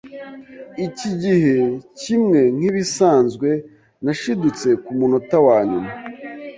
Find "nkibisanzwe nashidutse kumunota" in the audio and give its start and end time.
2.55-5.35